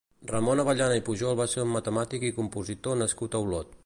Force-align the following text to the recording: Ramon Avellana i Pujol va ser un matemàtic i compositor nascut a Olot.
Ramon 0.29 0.61
Avellana 0.63 0.95
i 1.01 1.03
Pujol 1.09 1.37
va 1.41 1.47
ser 1.51 1.61
un 1.65 1.69
matemàtic 1.75 2.25
i 2.31 2.35
compositor 2.39 2.99
nascut 3.03 3.37
a 3.37 3.43
Olot. 3.49 3.79